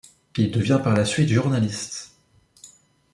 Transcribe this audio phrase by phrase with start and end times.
[0.35, 2.15] Il devient par la suite journaliste.